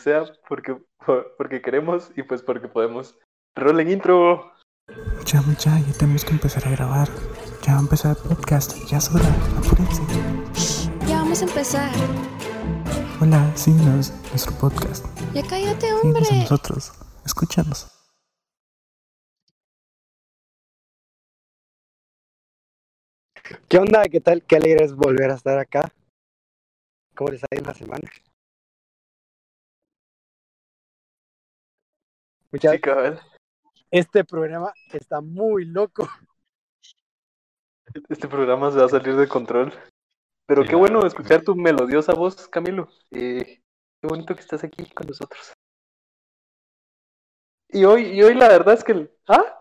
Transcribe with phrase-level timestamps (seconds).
[0.00, 0.76] sea porque,
[1.38, 3.16] porque queremos y pues porque podemos.
[3.56, 4.52] Rolling intro.
[5.26, 7.08] Ya, ya, ya tenemos que empezar a grabar.
[7.62, 8.76] Ya va a empezar el podcast.
[8.88, 9.28] Ya es hora.
[9.58, 10.02] Apúrense.
[11.06, 11.90] Ya vamos a empezar.
[13.20, 15.04] Hola, síguenos, nuestro podcast.
[15.34, 16.38] Ya cállate, Síguenos a hombre.
[16.40, 16.92] nosotros.
[17.24, 17.88] Escúchanos.
[23.68, 24.02] ¿Qué onda?
[24.04, 24.42] ¿Qué tal?
[24.44, 25.92] Qué alegre es volver a estar acá.
[27.14, 28.10] ¿Cómo les ha ido en la semana?
[32.52, 33.20] Muchachos, Sí, cabal.
[33.90, 36.08] este programa está muy loco.
[38.08, 39.72] Este programa se va a salir de control.
[40.46, 42.88] Pero Sí, qué bueno escuchar tu melodiosa voz, Camilo.
[43.12, 43.60] Eh,
[44.00, 45.52] qué bonito que estás aquí con nosotros.
[47.68, 48.92] Y hoy, y hoy la verdad es que...
[48.92, 49.56] el- ¿Ah?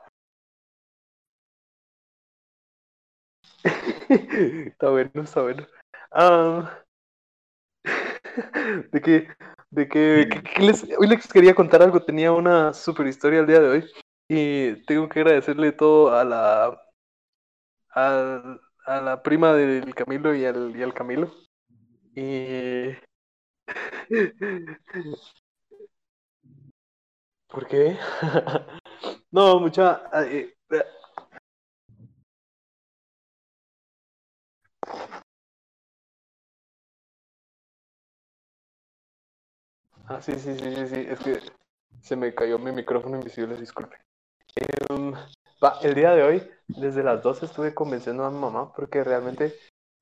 [4.10, 5.68] está bueno, está bueno.
[6.12, 6.84] Ah,
[8.92, 9.28] de que,
[9.72, 12.02] de que, que- que les, hoy les quería contar algo.
[12.04, 13.86] Tenía una super historia el día de hoy.
[14.28, 16.80] Y tengo que agradecerle todo a la
[17.92, 21.32] al- a la prima del Camilo y al, y al Camilo.
[22.16, 22.92] Y...
[27.48, 27.98] ¿Por qué?
[29.32, 30.02] No, mucha...
[40.10, 41.40] Ah, sí, sí, sí, sí, sí, es que
[42.02, 43.98] se me cayó mi micrófono invisible, disculpe.
[44.56, 45.14] Em,
[45.64, 49.54] va, el día de hoy, desde las 12 estuve convenciendo a mi mamá porque realmente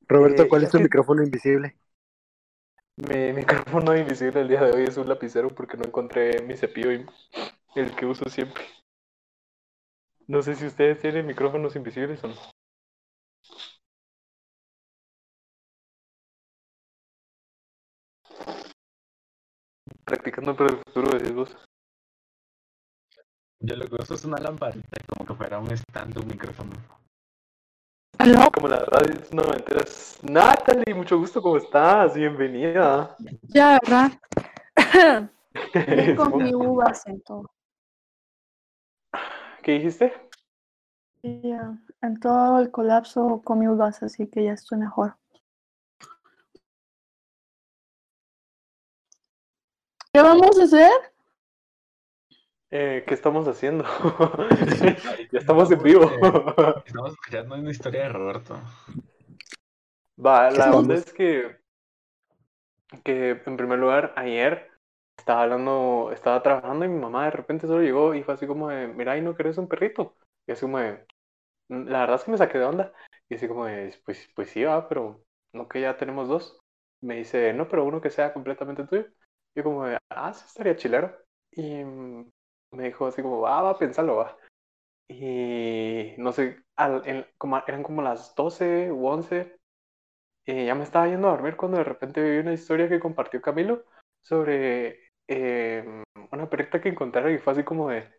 [0.09, 1.77] Roberto, Eh, ¿cuál es es tu micrófono invisible?
[2.97, 6.91] mi micrófono invisible el día de hoy es un lapicero porque no encontré mi cepillo
[6.91, 7.05] y
[7.75, 8.63] el que uso siempre.
[10.27, 12.35] No sé si ustedes tienen micrófonos invisibles o no.
[20.05, 21.57] Practicando para el futuro, decís vos.
[23.59, 26.73] Yo lo que uso es una lamparita, como que fuera un stand de un micrófono.
[28.53, 30.19] Como la radio es una enteras.
[30.23, 32.15] Natalie, mucho gusto, ¿cómo estás?
[32.15, 33.15] Bienvenida.
[33.43, 34.11] Ya, ¿verdad?
[36.17, 37.49] Con mi uvas en todo.
[39.61, 40.13] ¿Qué dijiste?
[41.23, 45.15] Ya, en todo el colapso comí uvas, así que ya estoy mejor.
[50.17, 50.91] ¿Qué vamos a hacer?
[52.69, 53.85] Eh, ¿qué estamos haciendo?
[55.31, 56.09] ya estamos en vivo.
[56.85, 58.59] Estamos escuchando una historia de Roberto.
[60.25, 61.57] Va, ¿Qué la onda es que,
[63.03, 64.71] que en primer lugar, ayer
[65.17, 68.69] estaba hablando, estaba trabajando y mi mamá de repente solo llegó y fue así como
[68.69, 70.15] de, mira, ¿y no querés un perrito?
[70.47, 71.05] Y así como de,
[71.69, 72.93] "Mm, la verdad es que me saqué de onda.
[73.29, 75.23] Y así como de, pues, pues sí, va, pero
[75.53, 76.59] no que ya tenemos dos.
[77.01, 79.07] Me dice, no, pero uno que sea completamente tuyo.
[79.57, 81.17] Yo como de, ah, sí, estaría chilero.
[81.53, 82.31] Y mm,
[82.73, 84.37] me dijo así como, va, va, pensalo, va.
[85.09, 89.57] Y no sé, al- en- como, eran como las 12 u 11
[90.45, 93.41] y ya me estaba yendo a dormir cuando de repente vi una historia que compartió
[93.41, 93.85] Camilo
[94.23, 98.09] sobre eh, una perrita que encontraron y fue así como de,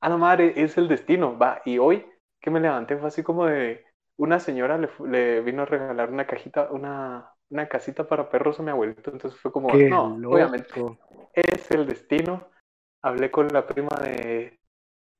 [0.00, 1.62] ah, no madre, es el destino, va.
[1.66, 2.06] Y hoy
[2.40, 3.84] que me levanté fue así como de,
[4.18, 8.62] una señora le, le vino a regalar una cajita, una, una casita para perros a
[8.62, 10.70] mi abuelito, entonces fue como, Qué no, obviamente
[11.34, 12.48] es el destino.
[13.02, 14.58] Hablé con la prima de,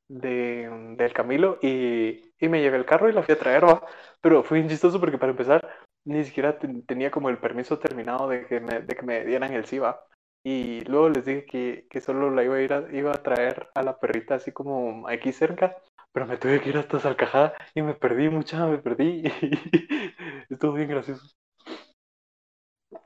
[0.08, 3.82] de del Camilo y, y me llevé el carro y la fui a traer, ¿va?
[4.20, 5.68] Pero fue bien chistoso porque para empezar
[6.04, 9.52] ni siquiera ten- tenía como el permiso terminado de que me, de que me dieran
[9.52, 10.00] el SIVA.
[10.44, 13.68] Y luego les dije que, que solo la iba a ir a, iba a traer
[13.74, 15.76] a la perrita así como aquí cerca,
[16.12, 19.24] pero me tuve que ir hasta Salcajada y me perdí mucha, me perdí.
[20.48, 21.26] Estuvo bien gracioso.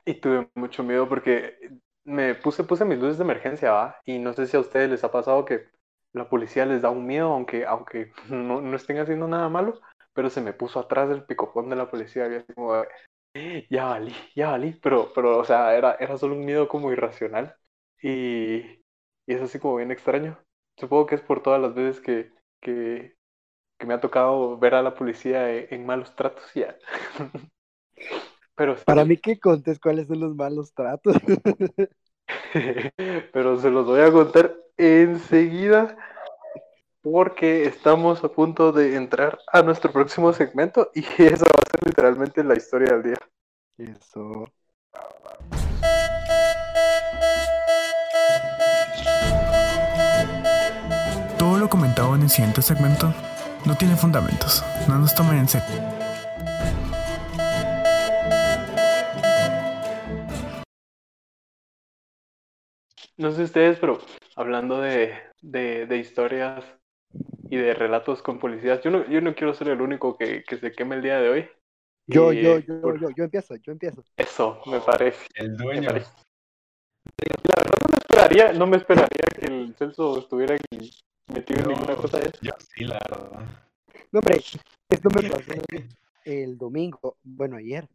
[0.04, 1.58] Y tuve mucho miedo porque
[2.04, 3.96] me puse, puse mis luces de emergencia.
[4.04, 5.68] Y no sé si a ustedes les ha pasado que
[6.12, 9.80] la policía les da un miedo, aunque, aunque no, no estén haciendo nada malo,
[10.12, 12.74] pero se me puso atrás del picopón de la policía y como,
[13.34, 16.92] de, ya valí, ya valí, pero, pero, o sea, era, era solo un miedo como
[16.92, 17.56] irracional
[18.02, 18.56] y,
[19.26, 20.38] y es así como bien extraño.
[20.76, 23.15] Supongo que es por todas las veces que, que,
[23.78, 26.76] que me ha tocado ver a la policía en, en malos tratos y ya.
[28.60, 28.83] Pero sí.
[28.84, 31.16] Para mí que contes cuáles son los malos tratos.
[33.33, 35.97] Pero se los voy a contar enseguida
[37.01, 41.86] porque estamos a punto de entrar a nuestro próximo segmento y esa va a ser
[41.86, 43.16] literalmente la historia del día.
[43.78, 44.53] Eso.
[51.39, 53.15] Todo lo comentado en el siguiente segmento
[53.65, 54.62] no tiene fundamentos.
[54.86, 55.99] No nos tomen en serio.
[63.21, 63.99] No sé ustedes, pero
[64.34, 65.13] hablando de,
[65.43, 66.65] de, de historias
[67.51, 70.57] y de relatos con policías, yo no, yo no quiero ser el único que, que
[70.57, 71.49] se queme el día de hoy.
[72.07, 74.05] Yo, Y, yo, eh, yo, por- yo, yo empiezo, yo empiezo.
[74.17, 75.27] Eso, me parece.
[75.34, 75.89] El dueño.
[75.91, 76.11] parece.
[77.45, 80.91] La verdad no me esperaría, no me esperaría que el Celso estuviera aquí
[81.28, 82.39] metido en ninguna cosa de eso.
[82.43, 83.41] Yo sí, la verdad.
[84.13, 84.41] No, hombre,
[84.89, 85.53] esto me pasó
[86.25, 87.89] el domingo, bueno, ayer.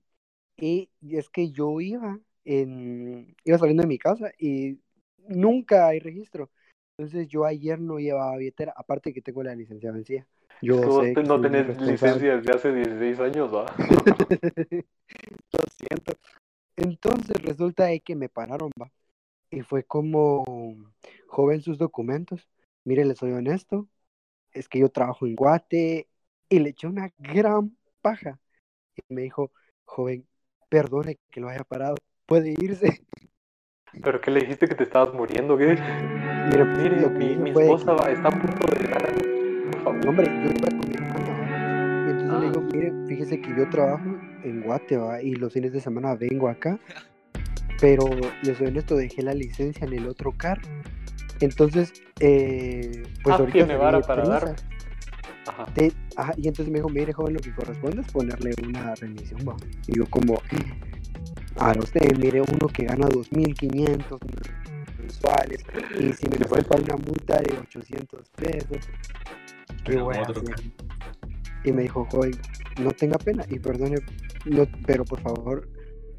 [0.57, 4.79] Y y es que yo iba en, iba saliendo de mi casa y
[5.27, 6.49] nunca hay registro.
[6.97, 10.25] Entonces yo ayer no llevaba billetera, aparte que tengo la licencia vencida.
[10.61, 13.65] Yo sé no tenés licencia desde hace 16 años, ¿va?
[15.51, 16.13] Lo siento.
[16.77, 18.91] Entonces resulta de que me pararon, va.
[19.51, 20.75] Y fue como,
[21.27, 22.47] joven sus documentos.
[22.83, 23.87] Mire, le soy honesto.
[24.51, 26.07] Es que yo trabajo en Guate.
[26.49, 28.39] Y le eché una gran paja.
[28.95, 29.51] Y me dijo,
[29.85, 30.27] joven,
[30.69, 31.95] perdone que lo haya parado.
[32.25, 33.05] Puede irse.
[34.03, 35.57] ¿Pero qué le dijiste que te estabas muriendo?
[35.57, 35.77] ¿Qué?
[36.51, 39.11] Mire, Mire, lo que mi, esposa va- está a punto de llegar.
[39.71, 40.07] Por favor.
[40.07, 42.05] Hombre, yo iba con mi hermana.
[42.07, 42.39] Y entonces Ah.
[42.39, 44.03] le digo, mire, fíjese que yo trabajo
[44.43, 45.21] en Guate, ¿va?
[45.21, 46.77] Y los fines de semana vengo acá.
[47.81, 48.05] Pero
[48.43, 50.61] les soy honesto, dejé la licencia en el otro carro.
[51.41, 54.39] Entonces, eh, pues Ah, ahorita salí vara para prisa.
[54.39, 54.55] dar.
[55.47, 55.65] Ajá.
[55.73, 59.41] Te- ajá, y entonces me dijo, mire, joven, lo que corresponde es ponerle una remisión,
[59.47, 59.55] ¿va?
[59.87, 60.41] Y yo como,
[61.57, 64.19] a usted, mire, uno que gana 2.500
[64.99, 65.63] mensuales,
[65.99, 66.63] y si me pues.
[66.65, 68.89] para una multa de 800 pesos,
[69.67, 70.71] ¿qué Pero voy a otro hacer?
[71.63, 72.33] Y me dijo, joven,
[72.79, 73.97] no tenga pena, y perdone,
[74.45, 75.69] no, pero por favor,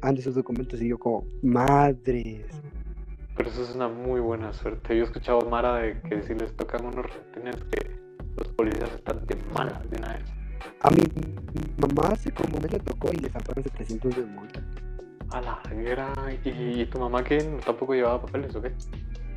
[0.01, 2.45] ande sus documentos, y yo como, madres,
[3.35, 4.95] Pero eso es una muy buena suerte.
[4.97, 7.91] Yo he escuchado Mara de que si les tocan unos retenes que
[8.35, 10.23] los policías están de malas de una vez.
[10.81, 11.03] a mi
[11.77, 14.61] mamá hace como me le tocó y le sacaron 700 de multa.
[15.31, 16.13] A la gran.
[16.43, 18.71] ¿Y, y tu mamá que tampoco llevaba papeles o qué?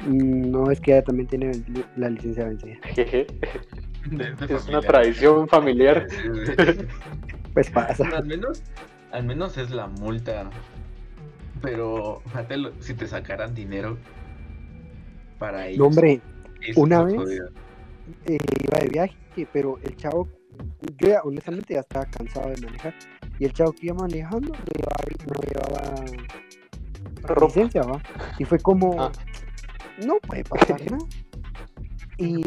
[0.07, 1.51] Mm, No, es que ella también tiene
[1.97, 2.77] la licencia vencida.
[2.95, 3.27] Jeje.
[4.49, 6.07] Es una tradición familiar.
[7.53, 8.07] Pues pasa.
[8.17, 8.63] al menos,
[9.11, 10.49] al menos es la multa.
[11.61, 13.99] Pero, fíjate, lo- si te sacaran dinero
[15.39, 15.79] para ellos.
[15.79, 16.21] No, hombre,
[16.77, 17.41] una vez-
[18.27, 18.39] eh,
[18.69, 19.17] iba de viaje,
[19.53, 20.29] pero el chavo,
[20.99, 22.95] yo ya, honestamente ya estaba cansado de manejar.
[23.41, 28.01] Y el chavo que iba manejando no llevaba, no llevaba licencia, ¿va?
[28.39, 29.11] Y fue como, Ah.
[30.07, 31.05] no puede pasar nada.
[32.19, 32.43] Y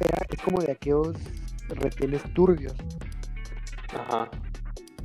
[0.00, 1.14] era, es como de aquellos
[1.68, 2.74] retenes turbios.
[3.94, 4.30] Ajá.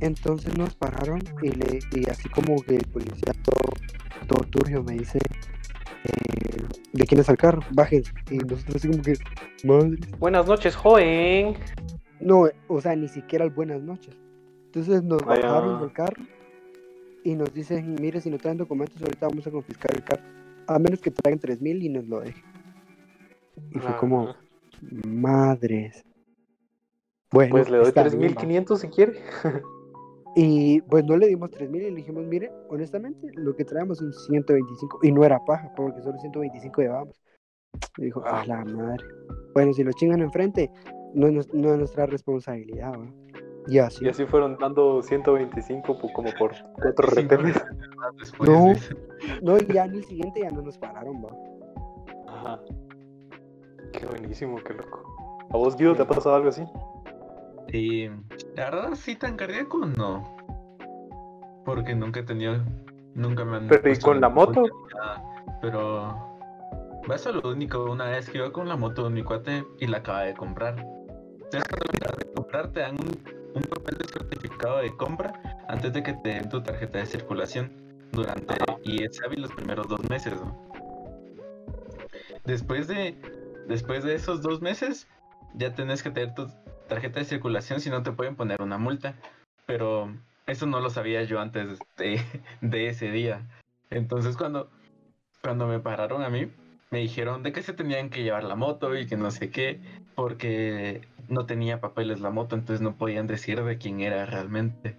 [0.00, 3.72] Entonces nos pararon y, le, y así como que el policía todo,
[4.26, 5.18] todo turbio me dice,
[6.04, 6.62] eh,
[6.92, 7.60] ¿de quién es el carro?
[7.72, 8.12] Bájense.
[8.30, 9.14] Y nosotros así como que,
[9.64, 9.98] madre.
[10.18, 11.54] Buenas noches, joven.
[12.20, 14.16] No, o sea, ni siquiera el buenas noches.
[14.74, 16.22] Entonces nos Ah, bajaron del carro
[17.22, 20.22] y nos dicen, mire, si no traen documentos, ahorita vamos a confiscar el carro.
[20.66, 22.42] A menos que traigan 3000 y nos lo dejen.
[23.70, 24.38] Y fue como, Ajá.
[25.06, 26.02] madres.
[27.30, 28.18] Bueno, Pues le doy está bien, va.
[28.18, 29.12] 3500 si quiere.
[30.36, 34.12] Y pues no le dimos 3000 y le dijimos, mire, honestamente, lo que traemos son
[34.12, 34.98] 125.
[35.04, 37.20] Y no era paja, porque solo 125 llevábamos.
[37.98, 38.40] Y dijo, Ah.
[38.40, 39.04] a la madre.
[39.54, 40.72] Bueno, si lo chingan enfrente,
[41.14, 43.06] no nues- no es nuestra responsabilidad, ¿va?
[43.66, 44.04] Y así.
[44.04, 47.62] Y así fueron dando 125 po- como por cuatro retenes.
[48.40, 48.74] No.
[49.40, 51.30] No, y ya en el siguiente ya no nos pararon, va.
[52.30, 52.60] Ajá.
[53.92, 55.46] Qué buenísimo, qué loco.
[55.50, 56.64] ¿A vos, Guido, te ha pasado algo así?
[57.72, 58.08] Y
[58.56, 60.36] la verdad, sí, tan cardíaco no.
[61.64, 62.56] Porque nunca he tenido.
[63.14, 63.68] Nunca me han.
[63.68, 64.64] Pero, ¿y con la moto?
[64.94, 65.24] nada.
[65.62, 66.34] Pero.
[67.14, 67.84] Eso es lo único.
[67.90, 70.76] Una vez que iba con la moto de mi cuate y la acaba de comprar.
[70.78, 75.32] Entonces, cuando la acabas de comprar, te dan un, un papel de certificado de compra
[75.68, 77.72] antes de que te den tu tarjeta de circulación.
[78.12, 78.54] Durante.
[78.84, 80.56] Y es hábil los primeros dos meses, ¿no?
[82.44, 83.16] Después de.
[83.66, 85.08] Después de esos dos meses,
[85.54, 86.46] ya tenés que tener tu
[86.86, 89.14] tarjeta de circulación si no te pueden poner una multa.
[89.66, 90.12] Pero
[90.46, 92.20] eso no lo sabía yo antes de,
[92.60, 93.48] de ese día.
[93.90, 94.70] Entonces cuando,
[95.42, 96.50] cuando me pararon a mí,
[96.90, 99.80] me dijeron de que se tenían que llevar la moto y que no sé qué,
[100.14, 104.96] porque no tenía papeles la moto, entonces no podían decir de quién era realmente.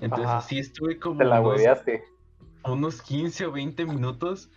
[0.00, 0.38] Entonces Ajá.
[0.38, 1.60] así estuve como Te la unos,
[2.64, 4.50] unos 15 o 20 minutos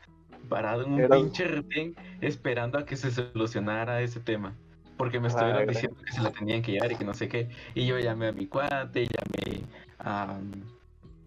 [0.50, 4.56] parado en un Eras- pinche retén esperando a que se solucionara ese tema.
[4.98, 7.50] Porque me estuvieron diciendo que se la tenían que llevar y que no sé qué.
[7.74, 9.66] Y yo llamé a mi cuate, llamé
[10.00, 10.40] a...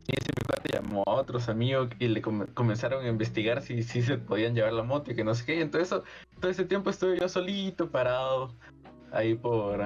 [0.07, 3.83] Y ese mi cuate llamó a otros amigos y le come- comenzaron a investigar si,
[3.83, 5.57] si se podían llevar la moto y que no sé qué.
[5.57, 6.01] Y entonces
[6.41, 8.55] todo ese tiempo estuve yo solito parado
[9.13, 9.81] ahí por,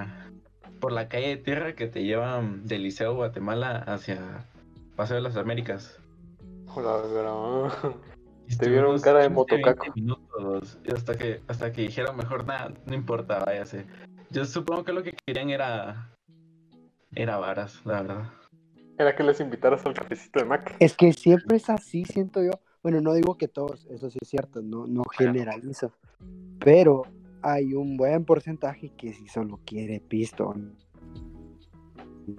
[0.81, 4.47] por la calle de tierra que te lleva del Liceo Guatemala hacia
[4.97, 5.99] Paseo de las Américas.
[6.75, 8.03] Hola, gran.
[8.49, 9.85] Y Te vieron cara de 15, motocaco.
[9.95, 13.87] 20 minutos, y hasta que, hasta que dijeron mejor nada, no importa, váyase.
[14.31, 16.13] Yo supongo que lo que querían era.
[17.15, 18.31] Era varas, la verdad.
[18.99, 20.77] Era que les invitaras al cafecito de Mac.
[20.81, 22.51] Es que siempre es así, siento yo.
[22.83, 25.93] Bueno, no digo que todos, eso sí es cierto, no, no generalizo.
[26.59, 27.05] Pero
[27.43, 30.55] hay un buen porcentaje que sí solo quiere pisto.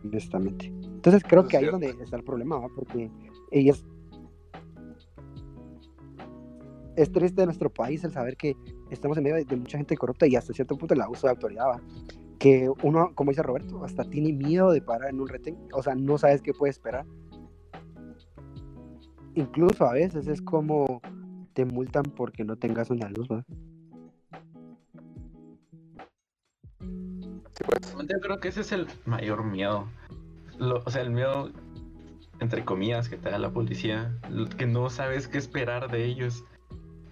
[0.03, 0.67] Honestamente.
[0.67, 2.67] Entonces creo que ahí es donde está el problema, ¿va?
[2.73, 3.11] Porque
[3.51, 3.85] ellos.
[6.95, 8.55] Es triste de nuestro país el saber que
[8.91, 11.31] estamos en medio de, de mucha gente corrupta y hasta cierto punto el abuso de
[11.31, 11.81] autoridad, ¿va?
[12.37, 15.57] Que uno, como dice Roberto, hasta tiene miedo de parar en un retén.
[15.73, 17.05] O sea, no sabes qué puede esperar
[19.35, 21.01] incluso a veces es como
[21.53, 23.45] te multan porque no tengas una luz, ¿va?
[27.63, 27.95] Pues.
[28.09, 29.87] Yo creo que ese es el mayor miedo.
[30.57, 31.49] Lo- o sea, el miedo,
[32.39, 36.43] entre comillas, que te da la policía, lo- que no sabes qué esperar de ellos.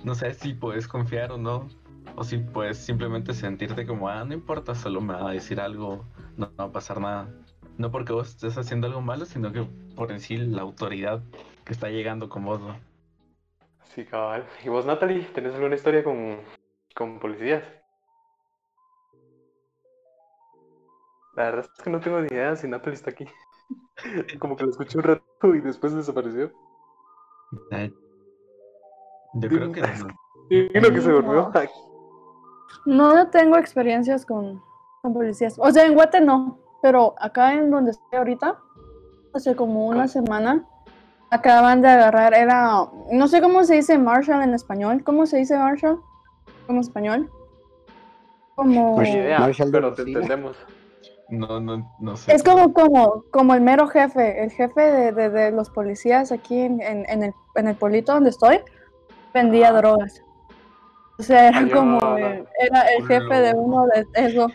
[0.03, 1.67] No sabes si puedes confiar o no.
[2.15, 6.03] O si puedes simplemente sentirte como, ah, no importa, solo me va a decir algo,
[6.35, 7.29] no va a pasar nada.
[7.77, 9.65] No porque vos estés haciendo algo malo, sino que
[9.95, 11.23] por en sí la autoridad
[11.63, 12.59] que está llegando con vos.
[12.59, 12.75] ¿no?
[13.95, 14.45] Sí, cabal.
[14.63, 16.37] ¿Y vos, Natalie, tenés alguna historia con,
[16.95, 17.63] con policías?
[21.35, 23.25] La verdad es que no tengo ni idea si Natalie está aquí.
[24.39, 26.51] Como que la escuché un rato y después desapareció.
[27.71, 27.93] Ay,
[29.35, 29.87] Yo creo que no.
[30.49, 31.51] Creo que se durmió.
[32.85, 34.61] No, no tengo experiencias con,
[35.01, 35.55] con policías.
[35.57, 38.59] O sea, en Guate no, pero acá en donde estoy ahorita,
[39.33, 40.65] hace como una semana,
[41.29, 45.03] acaban de agarrar, era, no sé cómo se dice Marshall en español.
[45.03, 46.01] ¿Cómo se dice Marshall?
[46.67, 47.29] ¿Cómo español?
[48.55, 49.01] Como...
[49.01, 50.57] Idea, Marshall pero te entendemos.
[51.31, 52.33] No, no, no sé.
[52.35, 56.59] Es como, como, como el mero jefe, el jefe de, de- de los policías aquí
[56.59, 58.59] en, en- en el, en el pueblito donde estoy,
[59.33, 60.21] vendía drogas.
[61.17, 62.17] O sea, era Ay, como, no.
[62.17, 64.47] el- era el jefe de uno de eso.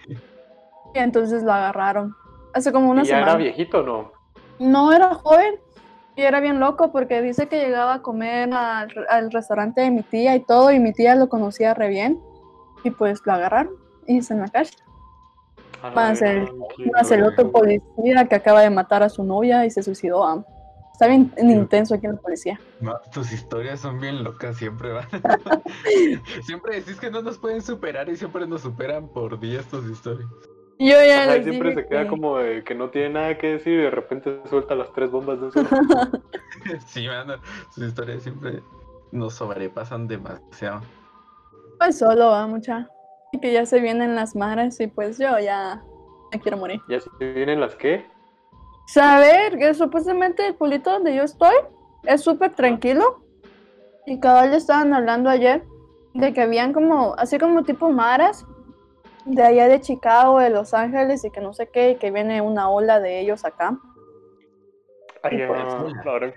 [0.95, 2.15] Y entonces lo agarraron.
[2.53, 3.33] Hace como una ¿Y ya semana.
[3.33, 4.13] era viejito o no?
[4.59, 5.57] No era joven
[6.15, 10.03] y era bien loco porque dice que llegaba a comer al, al restaurante de mi
[10.03, 12.21] tía y todo, y mi tía lo conocía re bien.
[12.85, 13.73] Y pues lo agarraron
[14.07, 14.71] y se en la calle.
[15.95, 16.49] Más el-
[16.93, 20.25] Más el otro policía que acaba de matar a su novia y se suicidó.
[20.25, 20.45] ah.
[20.93, 22.59] Está bien intenso aquí en la policía.
[22.81, 25.07] Ma, tus historias son bien locas siempre, ¿va?
[26.43, 30.27] siempre decís que no nos pueden superar y siempre nos superan por días tus historias.
[30.79, 33.11] Yo ya Ajá, y les siempre dije se queda que- como de que no tiene
[33.11, 35.69] nada que decir y de repente suelta las tres bombas de un solo.
[36.87, 37.35] sí, mano,
[37.75, 38.63] sus historias siempre
[39.13, 40.81] nos sobrepasan demasiado.
[41.79, 42.89] Pues solo va mucha.
[43.33, 45.83] Y que ya se vienen las maras y pues yo ya
[46.33, 46.81] me quiero morir.
[46.89, 48.05] Ya se vienen las que.
[48.87, 51.55] Saber que supuestamente el pueblito donde yo estoy
[52.05, 53.23] es súper tranquilo.
[54.07, 55.65] Y cada vez estaban hablando ayer
[56.15, 58.47] de que habían como, así como tipo maras
[59.25, 62.41] de allá de Chicago, de Los Ángeles y que no sé qué, y que viene
[62.41, 63.77] una ola de ellos acá.
[65.23, 66.33] Ay, pues, claro.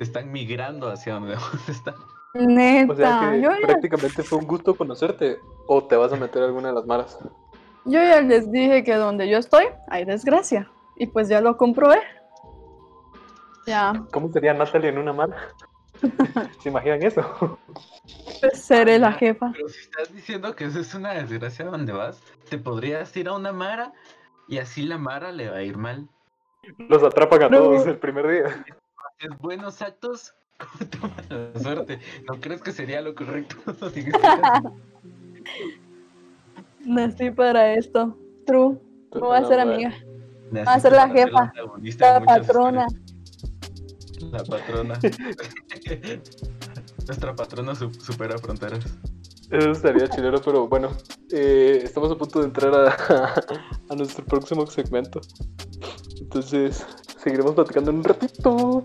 [0.00, 1.94] Están migrando hacia donde vos estás.
[2.34, 5.38] Neta, O sea que yo, ya, prácticamente fue un gusto conocerte.
[5.66, 7.18] O te vas a meter a alguna de las maras.
[7.84, 10.70] yo ya les dije que donde yo estoy hay desgracia.
[10.96, 11.98] Y pues ya lo comprobé.
[13.66, 15.36] Ya, ¿Cómo sería Natalie en una mara?
[16.60, 17.58] ¿Se imaginan eso?
[18.40, 19.52] pues seré la jefa.
[19.54, 22.20] Pero si estás diciendo que eso es una desgracia donde vas,
[22.50, 23.92] te podrías ir a una mara
[24.48, 26.08] y así la mara le va a ir mal.
[26.88, 27.58] Los atrapan a No.
[27.58, 28.64] todos el primer día.
[29.20, 30.34] Es buenos actos
[31.00, 31.98] con suerte.
[32.28, 33.56] ¿No crees que sería lo correcto?
[36.84, 38.16] Nací para esto.
[38.46, 38.78] True.
[39.14, 39.94] No voy a ser amiga.
[40.50, 41.52] Naciste ser la jefa,
[41.98, 42.86] La patrona.
[44.30, 44.98] La patrona.
[47.06, 48.84] Nuestra patrona su- supera fronteras.
[49.50, 50.90] Eso estaría chilero, pero bueno,
[51.30, 52.94] eh, estamos a punto de entrar a,
[53.90, 55.20] a nuestro próximo segmento.
[56.20, 56.86] Entonces,
[57.18, 58.82] seguiremos platicando en un ratito.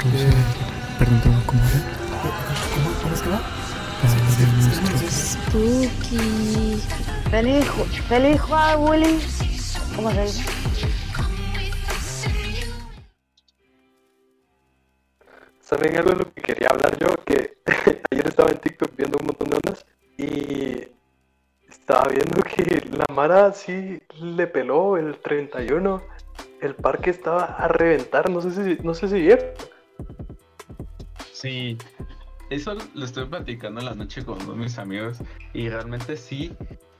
[0.00, 0.32] Perdón,
[0.98, 1.80] perdón, ¿cómo era?
[2.72, 3.40] ¿Cómo, cómo es que va?
[5.10, 6.80] Spooky.
[7.30, 7.66] Feliz,
[8.08, 9.20] feliz Halloween.
[9.94, 10.42] ¿Cómo se dice?
[15.60, 17.08] ¿Saben algo de lo que quería hablar yo?
[17.26, 17.58] Que
[18.10, 19.84] ayer estaba en TikTok viendo un montón de ondas
[20.16, 20.88] y
[21.68, 26.02] estaba viendo que la Mara sí le peló el 31.
[26.62, 29.44] El parque estaba a reventar, no sé si, no sé si vieron.
[31.40, 31.78] Sí,
[32.50, 35.22] eso lo estoy platicando en la noche con uno de mis amigos
[35.54, 36.54] y realmente sí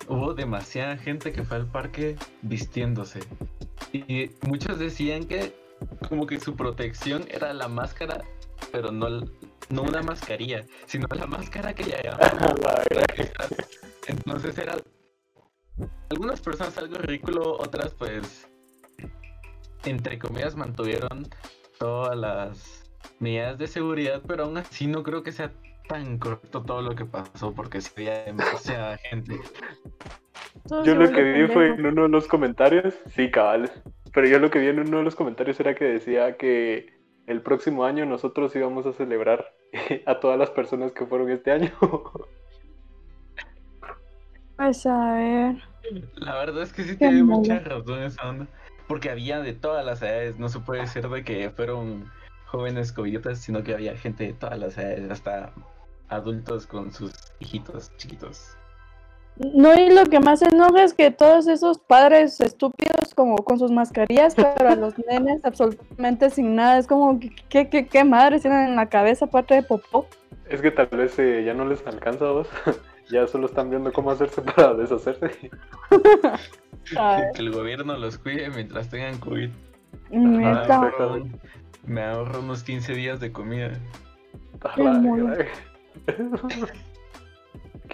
[0.09, 3.21] hubo demasiada gente que fue al parque vistiéndose.
[3.93, 5.55] Y muchos decían que
[6.09, 8.25] como que su protección era la máscara,
[8.73, 9.11] pero no,
[9.69, 13.47] no una mascarilla, sino la máscara que ya verga.
[14.07, 14.77] Entonces era
[16.09, 18.49] algunas personas algo ridículo, otras pues
[19.85, 21.29] entre comillas mantuvieron
[21.79, 22.80] todas las
[23.21, 25.53] medidas de seguridad, pero aún así no creo que sea
[25.89, 29.39] tan correcto todo lo que pasó porque sí había demasiada gente.
[30.67, 33.71] Todo Yo se lo que vi fue en uno de los comentarios, sí, cabal.
[34.13, 37.43] Pero yo lo que vi en uno de los comentarios era que decía que el
[37.43, 39.53] próximo año nosotros íbamos a celebrar
[40.07, 41.71] a todas las personas que fueron este año.
[44.57, 45.57] Pues a ver.
[46.17, 48.47] La verdad es que sí tiene mucha razón esa onda.
[48.89, 52.05] Porque había de todas las edades, no se puede decir de que fueron
[52.51, 55.53] jóvenes covidiotas, sino que había gente de todas las edades, hasta
[56.09, 58.57] adultos con sus hijitos chiquitos.
[59.37, 63.71] No, y lo que más enoja es que todos esos padres estúpidos como con sus
[63.71, 66.79] mascarillas, pero a los nenes absolutamente sin nada.
[66.79, 70.07] Es como, ¿qué, qué, qué madres tienen en la cabeza aparte de popó?
[70.49, 72.49] Es que tal vez eh, ya no les alcanza a vos.
[73.11, 75.51] ya solo están viendo cómo hacerse para deshacerse.
[76.93, 79.51] Que el gobierno los cuide mientras tengan COVID.
[80.11, 80.77] Neta.
[80.77, 81.25] ahorro,
[81.85, 83.73] me ahorro unos 15 días de comida.
[84.75, 85.45] Qué la burro.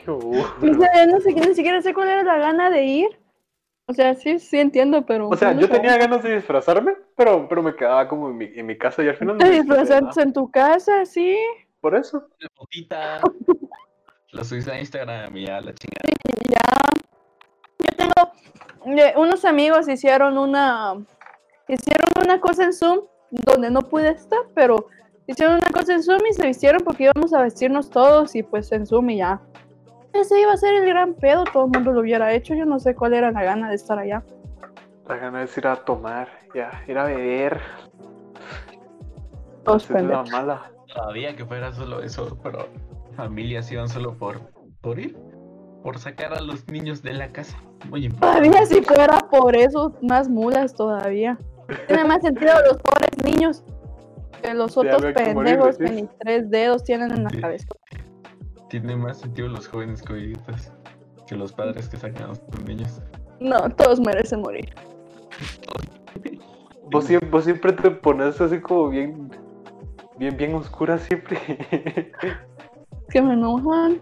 [0.07, 3.19] O sea, no sé, ni siquiera sé cuál era la gana de ir.
[3.89, 5.29] O sea, sí, sí entiendo, pero...
[5.29, 5.75] O sea, no yo sé.
[5.75, 9.09] tenía ganas de disfrazarme, pero, pero me quedaba como en mi, en mi casa y
[9.09, 10.23] al final no Te me disfrazé de disfrazas nada.
[10.27, 11.37] en tu casa, sí.
[11.81, 12.19] Por eso.
[12.19, 13.21] Una fotita.
[14.33, 16.09] La subís a Instagram y ya la chingada.
[16.51, 16.59] Ya.
[17.79, 20.95] Yo tengo eh, unos amigos hicieron una
[21.69, 23.01] hicieron una cosa en Zoom
[23.31, 24.89] donde no pude estar, pero
[25.27, 28.71] hicieron una cosa en Zoom y se vistieron porque íbamos a vestirnos todos y pues
[28.73, 29.41] en Zoom y ya.
[30.13, 32.79] Ese iba a ser el gran pedo, todo el mundo lo hubiera hecho, yo no
[32.79, 34.25] sé cuál era la gana de estar allá.
[35.07, 37.61] La gana es ir a tomar, ya, ir a beber.
[39.65, 40.73] Todos mala.
[40.93, 42.69] Todavía que fuera solo eso, pero
[43.17, 44.41] familias iban solo por,
[44.81, 45.19] por ir,
[45.83, 47.59] por sacar a los niños de la casa.
[47.91, 48.49] Muy importante.
[48.49, 51.39] Todavía si fuera por eso, más mulas todavía.
[51.89, 53.63] Tiene más sentido los pobres niños
[54.43, 57.41] que los otros pendejos que ni tres dedos tienen en la Sí.
[57.41, 57.67] cabeza.
[58.69, 60.73] Tiene más sentido los jóvenes coviditas
[61.27, 63.01] que los padres que sacan a los niños.
[63.41, 64.75] No, todos merecen morir.
[66.91, 69.29] Vos siempre, vos siempre te pones así como bien,
[70.19, 71.37] bien, bien oscura siempre.
[73.11, 74.01] que me enojan.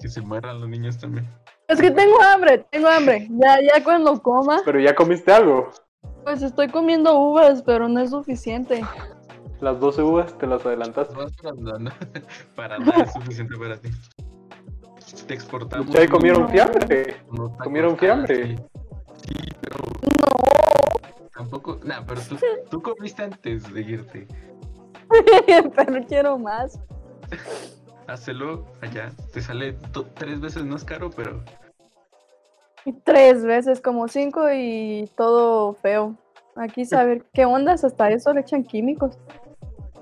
[0.00, 1.28] Que se mueran los niños también.
[1.66, 3.26] Es que tengo hambre, tengo hambre.
[3.30, 5.70] Ya, ya cuando coma, Pero ya comiste algo.
[6.24, 8.82] Pues estoy comiendo uvas, pero no es suficiente.
[9.60, 11.14] Las 12 uvas te las adelantaste.
[11.14, 11.96] Más para nada,
[12.56, 13.90] para nada es suficiente para ti.
[15.26, 15.90] Te exportamos.
[15.90, 16.48] Ya comieron No.
[16.48, 17.16] fiambre.
[17.62, 18.56] comieron ah, fiambre.
[18.56, 18.56] Sí,
[19.28, 21.78] Sí, pero No, tampoco.
[21.84, 22.36] Nah, pero tú,
[22.70, 24.26] tú comiste antes de irte.
[25.76, 26.78] pero quiero más.
[28.08, 29.12] Hácelo allá.
[29.32, 31.44] Te sale to- tres veces más caro, pero
[33.04, 36.14] tres veces, como cinco y todo feo.
[36.56, 39.18] Aquí saber qué ondas, hasta eso le echan químicos.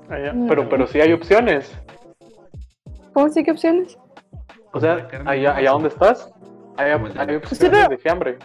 [0.08, 0.34] Ah, ya.
[0.48, 1.70] Pero, pero sí hay opciones.
[3.12, 3.98] ¿Cómo sí qué opciones?
[4.72, 5.58] O sea, allá, no.
[5.58, 6.32] allá donde estás,
[6.76, 8.38] hay, hay Sí, opciones pero- de fiambre.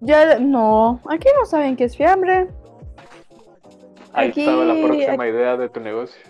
[0.00, 2.48] Ya, no, aquí no saben qué es fiambre.
[4.12, 6.20] Ahí Aquí- estaba la próxima idea de tu negocio.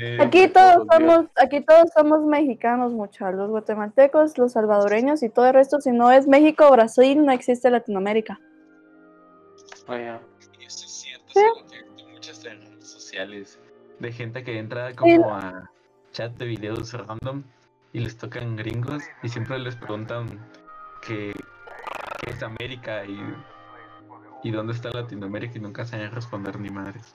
[0.00, 5.46] Eh, Aquí todos somos, aquí todos somos mexicanos, muchachos, los guatemaltecos, los salvadoreños y todo
[5.46, 5.80] el resto.
[5.80, 8.40] Si no es México o Brasil, no existe Latinoamérica.
[9.88, 10.20] Ya.
[10.66, 11.40] Eso es cierto, Sí.
[11.40, 11.64] sí,
[11.96, 13.58] que hay muchas redes sociales
[13.98, 15.70] de gente que entra como a
[16.12, 17.42] chat de videos random
[17.92, 20.38] y les tocan gringos y siempre les preguntan
[21.06, 21.32] que,
[22.20, 23.20] qué es América y,
[24.44, 27.12] y dónde está Latinoamérica y nunca saben responder ni madres.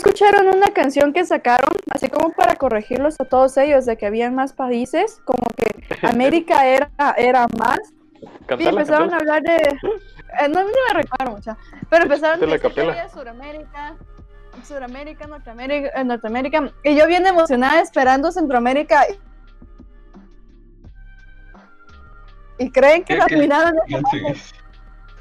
[0.00, 3.96] ¿No, ¿No escucharon una canción que sacaron, así como para corregirlos a todos ellos, de
[3.96, 7.78] que habían más países, como que América era, era más?
[8.22, 9.56] Y Cantala, empezaron a hablar de...
[9.56, 11.56] eh, no, no me recuerdo mucho,
[11.88, 12.92] pero empezaron a De la decir que capela.
[12.92, 13.94] había Suramérica,
[14.66, 19.04] Suramérica, Norteamérica, eh, Norteamérica, y yo bien emocionada esperando Centroamérica.
[22.58, 23.36] ¿Y creen que ¿Qué- la qué?
[23.36, 23.74] miraron?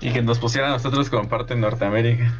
[0.01, 2.31] Y que nos pusieran a nosotros como parte de Norteamérica.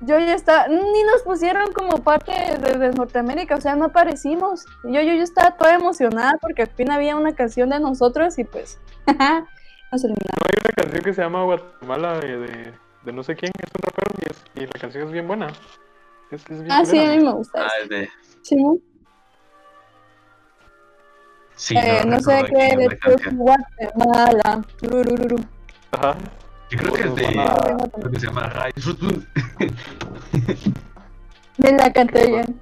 [0.00, 4.66] Yo ya estaba, ni nos pusieron como parte de, de Norteamérica, o sea, no aparecimos.
[4.84, 8.44] Yo, yo, yo estaba toda emocionada porque al fin había una canción de nosotros y
[8.44, 10.44] pues, nos eliminaron.
[10.44, 12.72] Hay una canción que se llama Guatemala de, de,
[13.04, 15.46] de no sé quién, es un rapero y, es- y la canción es bien buena.
[16.30, 17.62] Es, es bien Ah, sí, a mí me gusta.
[17.64, 18.10] Ah, es de...
[18.42, 18.76] Sí, ¿no?
[21.54, 23.36] Sí, Eh, no sé recuerdo qué, de.
[23.36, 24.62] Guatemala.
[25.92, 26.16] Ajá.
[26.70, 27.26] Yo creo que es de.
[27.94, 28.72] Creo que se llama Rai.
[31.56, 31.88] De la
[32.26, 32.60] bien.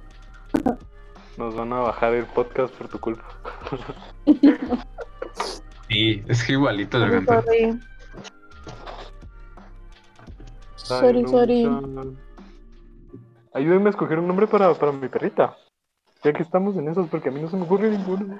[1.37, 3.25] Nos van a bajar el podcast por tu culpa.
[5.87, 7.79] Sí, es que igualito lo canté.
[10.73, 11.23] Sorry.
[11.23, 11.67] Ay, Sorry,
[13.53, 15.55] Ayúdenme a escoger un nombre para, para mi perrita.
[16.23, 18.39] Ya que estamos en esos, porque a mí no se me ocurre ninguno.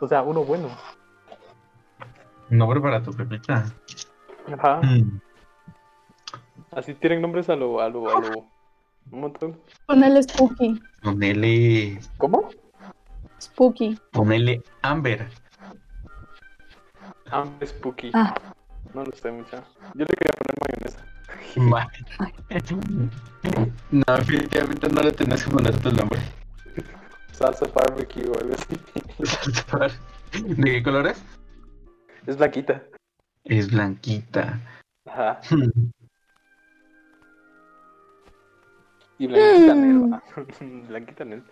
[0.00, 0.68] O sea, uno bueno.
[2.50, 3.64] Nombre para tu pepita.
[4.52, 4.80] Ajá.
[4.82, 5.20] Mm.
[6.72, 8.28] Así tienen nombres a lo, a lo, a lo.
[9.10, 9.60] Un montón.
[9.86, 10.80] Ponele Spooky.
[11.02, 11.98] Ponele.
[12.18, 12.48] ¿Cómo?
[13.40, 13.98] Spooky.
[14.12, 15.28] Ponele Amber.
[17.30, 18.10] Amber Spooky.
[18.14, 18.34] Ah.
[18.94, 19.58] No lo sé mucha.
[19.94, 21.04] Yo le quería poner mayonesa.
[21.56, 21.88] Ma-
[23.90, 26.20] No, definitivamente no le tenés que poner tu nombre.
[27.32, 28.78] Salsa barbecue o algo así.
[30.56, 31.22] ¿De qué color es?
[32.26, 32.82] Es blanquita.
[33.46, 34.60] Es blanquita.
[35.06, 35.40] Ajá.
[39.18, 39.80] Y blanquita Mm.
[39.80, 40.22] negra.
[40.88, 41.46] blanquita negra.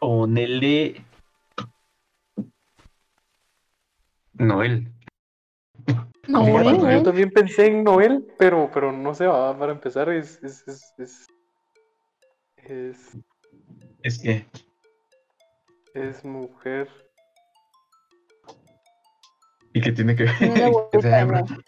[0.00, 1.04] Ponele.
[4.32, 4.92] Noel.
[6.26, 6.94] No, Fíjate, güey.
[6.96, 10.92] yo también pensé en Noel, pero, pero no sé, va, para empezar es, es, es,
[10.98, 11.26] es,
[12.56, 13.18] es,
[14.02, 14.44] Es que.
[15.94, 16.88] es mujer.
[19.76, 20.32] ¿Y qué tiene que ver?
[21.02, 21.42] Que hembra?
[21.42, 21.58] ¿no?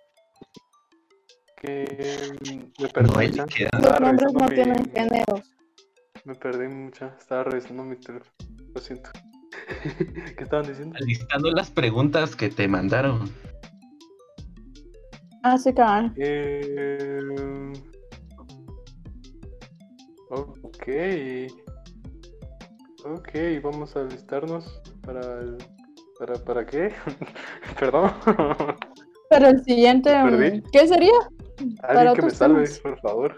[1.61, 2.33] Que
[2.81, 3.69] me perdí mucha.
[3.83, 5.55] Los nombres no mi- tienen géneros.
[6.25, 7.15] Me perdí mucha.
[7.19, 8.33] Estaba revisando mi teléfono.
[8.75, 9.11] Lo siento.
[10.39, 10.97] ¿Qué estaban diciendo?
[11.01, 13.31] Listando las preguntas que te mandaron.
[15.43, 16.15] Ah, sí, cabal.
[16.17, 17.21] Eh...
[20.31, 20.89] Ok.
[23.05, 23.29] Ok,
[23.63, 25.59] vamos a listarnos para el...
[26.19, 26.93] ¿Para, para qué?
[27.79, 28.13] Perdón.
[29.31, 31.13] Pero el siguiente, mm, ¿qué sería?
[31.83, 32.79] Alguien que me salve, temas.
[32.81, 33.37] por favor.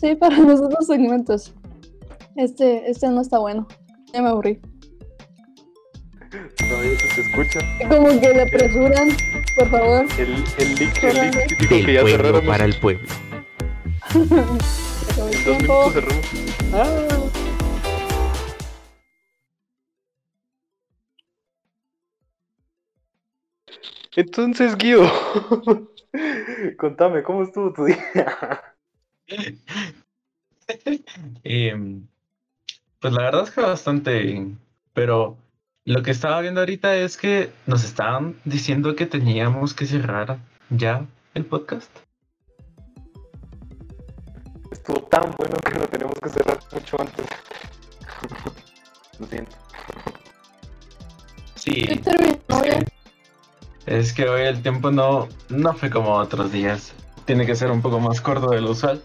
[0.00, 1.54] Sí, para los otros segmentos.
[2.36, 3.68] Este, este no está bueno.
[4.12, 4.60] Ya me aburrí.
[6.32, 7.60] No, eso se escucha.
[7.88, 9.08] Como que le apresuran,
[9.58, 10.06] por favor.
[10.18, 12.60] El, el link, el link dijo que ya cerráramos.
[12.60, 13.08] el pueblo.
[15.12, 15.90] En dos tiempo.
[15.90, 16.26] minutos cerramos.
[16.72, 17.21] Ah.
[24.14, 25.10] Entonces, Guido,
[26.78, 28.62] contame, ¿cómo estuvo tu día?
[31.42, 32.06] Em,
[33.00, 34.58] pues la verdad es que bastante bien.
[34.94, 35.36] Pero
[35.84, 40.38] lo que estaba viendo ahorita es que nos estaban diciendo que teníamos que cerrar
[40.70, 41.90] ya el podcast.
[44.70, 47.26] Estuvo tan bueno que lo tenemos que cerrar mucho antes.
[49.18, 49.56] Lo siento.
[51.54, 51.84] Sí.
[53.92, 56.94] Es que hoy el tiempo no, no fue como otros días.
[57.26, 59.02] Tiene que ser un poco más corto de lo usual.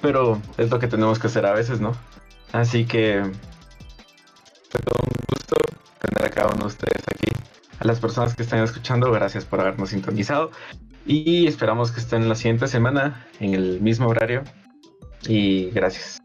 [0.00, 1.92] Pero es lo que tenemos que hacer a veces, ¿no?
[2.52, 3.20] Así que
[4.70, 5.56] fue todo un gusto
[5.98, 7.32] tener a cada uno de ustedes aquí.
[7.80, 10.52] A las personas que están escuchando, gracias por habernos sintonizado.
[11.04, 14.44] Y esperamos que estén la siguiente semana en el mismo horario.
[15.26, 16.20] Y gracias.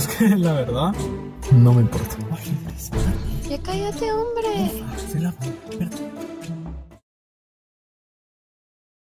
[0.00, 0.94] Pero es que la verdad,
[1.52, 2.16] no me importa.
[3.48, 4.84] Ya cállate, hombre.
[5.10, 5.34] Se la-